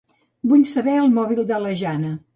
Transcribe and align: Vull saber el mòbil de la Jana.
Vull 0.53 0.63
saber 0.71 0.95
el 1.03 1.13
mòbil 1.19 1.43
de 1.53 1.61
la 1.67 1.79
Jana. 1.83 2.15